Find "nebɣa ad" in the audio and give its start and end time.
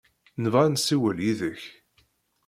0.41-0.71